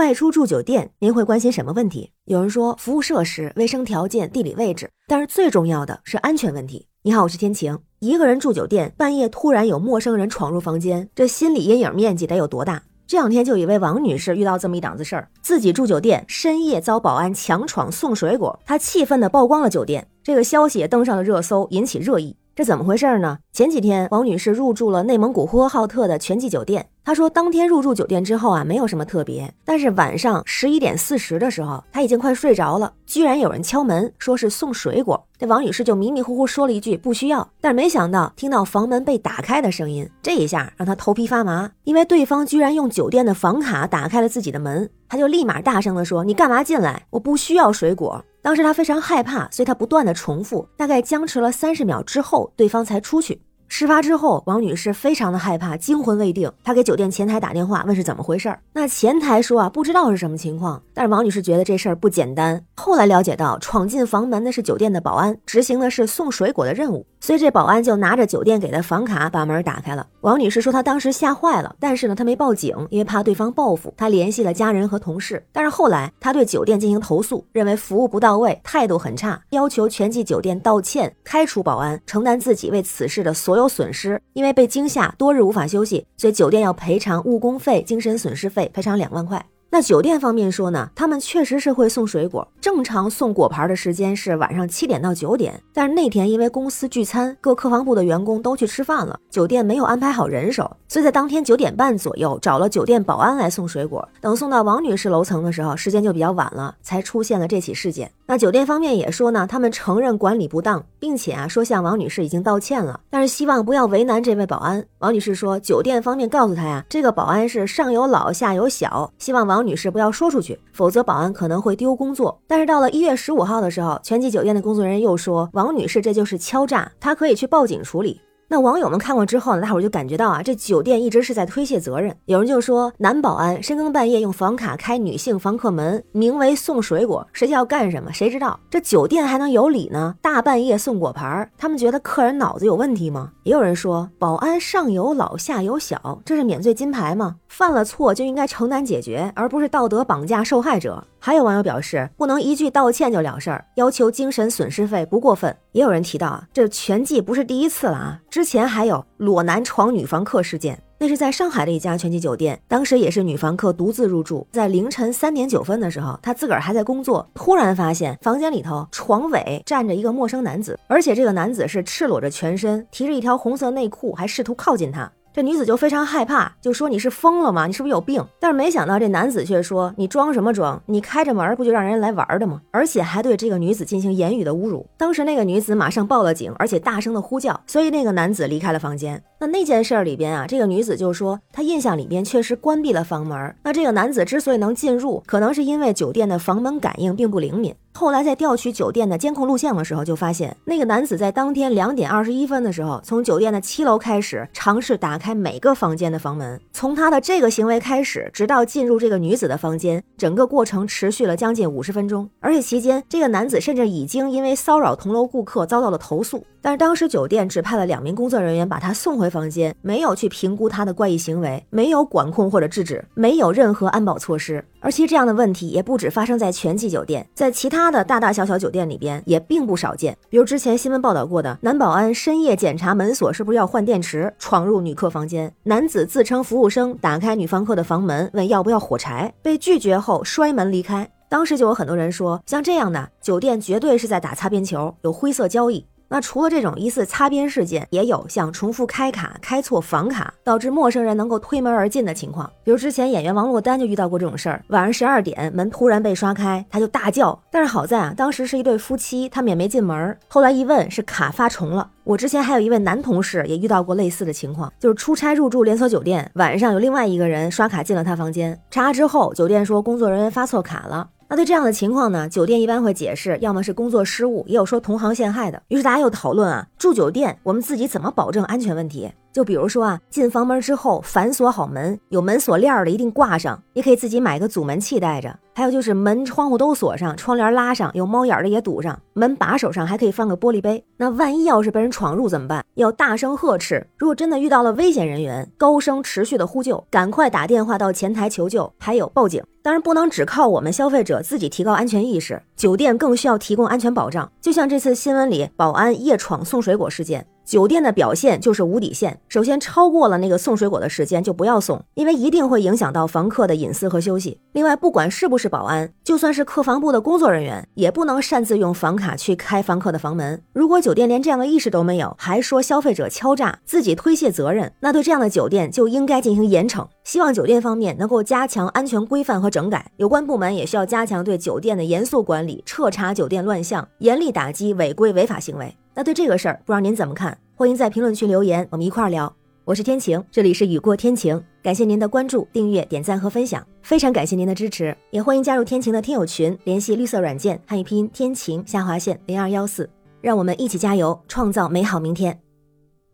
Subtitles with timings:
[0.00, 2.10] 外出住酒店，您会关心什么问题？
[2.24, 6.86] 有人说服务设施、卫生条件、地理位置，但是最重要的是安全问题。
[7.02, 7.78] 你好，我是天晴。
[7.98, 12.82] 一个人住酒店，半夜突然有陌生人闯入房间，这心理阴影面积得有多大？
[13.06, 22.34] 这两天就有一位王女士遇到这么一档子事儿，自己住酒店，深夜遭保安强闯送水果，她气愤地曝光了酒店，这个消息也登上了热搜，引起热议。
[22.56, 23.38] 这怎么回事呢？
[23.52, 26.86] 前几天，王女士入住了内蒙古呼和浩特的全季酒店。
[27.02, 29.52] 她说，当天入住酒店之后啊，没有什么特别。
[29.64, 35.24] 但是晚上十一点四十的时候，她已经快睡着了，居然有人敲门，说是送水果。
[35.38, 44.90] 这王女士就迷迷糊糊说了一句不需要，但是没想到听到房门被打开的声音，这一下让她头皮发麻，因为对方居然用酒店的房卡打开了自己的门。
[45.08, 47.06] 她就立马大声地说：“你干嘛进来？
[47.10, 53.40] 我不需要水果。”当时他非常害怕，所以他不断的重复，大概僵持了三十秒之后，对方才出去。
[53.68, 56.50] 事发之后，王女士非常的害怕，惊魂未定。
[56.64, 58.58] 她给酒店前台打电话，问是怎么回事儿。
[58.72, 60.82] 那前台说啊，不知道是什么情况。
[60.92, 62.64] 但是王女士觉得这事儿不简单。
[62.74, 67.06] 后来了解到，闯进房门的是酒店的保安，执行的是送水果的任务。
[67.20, 70.06] 所以这保安就拿着酒店给的房卡把门打开了。
[70.22, 73.92] 王女士说她当时吓坏了，但是呢她没报警，因为怕对方报复。
[73.96, 84.20] 她联系了家人和同事，但是后来她对酒店进行投诉，认为服务不到位，态度很差，要求全季酒店道歉，开除保安，承担自己为此事的所有损失。
[84.32, 89.44] 因为被惊吓，多日无法休息，所以酒店要赔偿误工费、精神损失费，赔偿两万块。
[89.72, 95.62] 那酒店方面说呢，他们确实是会送水果，正常送果盘的时间是晚上七点到九点。
[95.72, 104.06] 但是那天因为公司聚餐，各客房部的员工都去吃饭了，酒店没有安排好人手，所以在当天九点半左右找了酒店保安来送水果。
[104.20, 108.10] 等送到王女士楼层的时候，时间就比较晚了，才出现了这起事件。
[108.30, 114.86] 那酒店方面也说呢，他们承认管理不当，并且啊说向王女士已经道歉了，但是希望不要为难这位保安。
[115.00, 119.66] 王女士说，酒店方面告诉她呀，这个保安是上有老下有小，希望王。
[119.66, 122.40] 女士不要说出去，否则保安可能会丢工作。
[122.46, 128.20] 但是到了一月十五号的时候，全季酒店的工作人员又说，王女士这就是敲诈，她可以去报警处理。
[128.52, 132.12] 那网友们看过之后呢，大伙儿就感觉到啊，这酒店一直是在推卸责任。
[132.24, 138.12] 有人就说，男保安深更半夜用房卡开女性房客门，名为送水果，实际要干什么？
[138.12, 138.58] 谁知道？
[138.68, 140.16] 这酒店还能有理呢？
[140.20, 143.30] 大半夜送果盘儿，他们觉得客人脑子有问题吗？
[143.44, 147.36] 也有人说，保安上有老下有小，这是免罪金牌吗？
[147.46, 151.04] 犯了错就应该承担解决，而不是道德绑架受害者。
[151.22, 155.54] 还有网友表示，不能一句道歉就了事儿，要求精神损失费不过分。
[155.72, 175.10] 也有人提到啊，这全季不是第一次了啊，之前还有裸男闯女房客事件，那是在上海的一家全季酒店，当时也是女房客独自入住，在凌晨三点九分的时候，她自个儿还在工作，突然发现房间里头床尾站着一个陌生男子，而且这个男子是赤裸着全身，提着一条红色内裤，还试图靠近她。
[175.32, 177.66] 这女子就非常害怕，就说你是疯了吗？
[177.66, 178.24] 你是不是有病？
[178.40, 180.82] 但是没想到这男子却说你装什么装？
[180.86, 182.60] 你开着门不就让人来玩的吗？
[182.72, 184.84] 而且还对这个女子进行言语的侮辱。
[184.96, 189.22] 当时那个女子马上报了警，而且大声的呼叫，所以那个男子离开了房间。
[189.38, 193.54] 那那件事儿里边啊，这个女子就说她印象里边确实关闭了房门。
[193.62, 197.72] 那这个男子之所以能进入，可能是因为酒店的房门感应并不灵敏。
[197.92, 206.60] 后来在调取酒店的监控录像的时候，就发现那个男子在当天两点二十一分的时候，从酒店的七楼开始尝试打开每个房间的房门。
[206.72, 212.30] 从他的这个行为开始，直到进入这个女子的房间，整个过程持续了将近五十分钟。
[212.40, 216.44] 而且期间，这个男子甚至已经因为骚扰同楼顾客遭到了投诉。
[216.62, 224.64] 但是当时酒店只派了两名工作人员把他送回房间，没有去评估他的怪异行为，没有管控或者制止，没有任何安保措施。
[224.80, 230.16] 而其实这样的问题也不止发生在全季酒店，在其他的大大小小酒店里边也并不少见。
[230.28, 241.10] 比如之前新闻报道过的，男保安深夜检查门锁是不是要换电池，闯入女客房间；男子自称服务生，打开女房客的房门，问要不要火柴，被拒绝后摔门离开。
[241.28, 245.86] 当时就有很多人说，像这样的酒店绝对是在打擦边球，有灰色交易。
[246.12, 252.50] 那除了这种疑似擦边事件，也有像重复开卡、开错房卡，导致陌生人能够推门而进的情况。
[252.64, 257.40] 比如之前演员王珞丹就遇到过这种事儿，晚上十二点门突然被刷开，她就大叫。
[257.48, 260.18] 但是好在啊，当时是一对夫妻，他们也没进门。
[260.26, 261.88] 后来一问，是卡发重了。
[262.02, 271.08] 我之前还有一位男同事也遇到过类似的情况，就是出差入住连锁酒店，晚上有另外一个人刷卡进了他房间，查之后，酒店说工作人员发错卡了。
[271.30, 275.62] 那对这样的情况呢，酒店一般会解释，要么是工作失误，也有说同行陷害的。
[275.68, 279.12] 于是大家又讨论啊，住酒店我们自己怎么保证安全问题？
[279.32, 285.38] 就比如说啊，进房门之后反锁好门，有门锁链的一定挂上，也可以自己买个阻门器带着。
[285.52, 290.82] 还有就是门窗户都锁上，窗帘拉上，有猫眼的也堵上，门把手上还可以放个玻璃杯。
[290.96, 292.64] 那万一要是被人闯入怎么办？
[292.74, 293.86] 要大声呵斥。
[293.98, 299.42] 如果真的遇到了危险人员，高声持续的呼救，赶快打电话到前台求救，还有报警。
[299.62, 304.30] 当然不能只靠我们消费者自己提高安全意识，酒店更需要提供安全保障。
[304.40, 307.26] 就像这次新闻里保安夜闯送水果事件。
[307.50, 309.18] 酒店的表现就是无底线。
[309.28, 314.38] 首先，超过了那个送水果的时间就不要送，因为一定会影响到房客的隐私和休息。
[314.52, 320.40] 另外，不管是不是保安，就算是客房部的工作人员，也不能擅自用房卡去开房客的房门。
[320.52, 326.86] 如果酒店连这样的意识都没有，还说消费者敲诈，自己推卸责任，那对这样的酒店就应该进行严惩。
[327.02, 335.76] 希望酒店方面能够加强安全规范和整改，有关部门也需要加强对酒店的严肃管理，彻查酒店乱象，严厉打击违规违法行为。
[335.94, 337.36] 那对这个事儿，不知道您怎么看？
[337.54, 339.32] 欢迎在评论区留言，我们一块儿聊。
[339.64, 349.88] 我是天晴，这里是雨过天晴，感谢您的关注、订阅、点赞和分享，非常感谢您的支持，也欢迎加入天晴的听友群，联系绿色软件汉语拼音天晴下划线零二幺四，
[350.20, 352.40] 让我们一起加油，创造美好明天。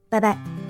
[0.09, 0.66] 拜拜。